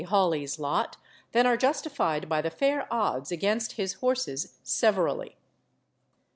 Hawley's 0.05 0.57
lot 0.57 0.97
than 1.31 1.45
are 1.45 1.55
justified 1.55 2.27
by 2.27 2.41
the 2.41 2.49
fair 2.49 2.87
odds 2.91 3.31
against 3.31 3.73
his 3.73 3.93
horses, 3.93 4.57
severally. 4.63 5.37